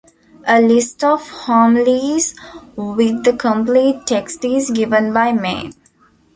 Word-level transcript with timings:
A 0.47 0.59
list 0.59 1.03
of 1.03 1.29
homilies 1.29 2.33
with 2.75 3.23
the 3.23 3.33
complete 3.33 4.07
text 4.07 4.43
is 4.43 4.71
given 4.71 5.13
by 5.13 5.31
Mai. 5.31 5.69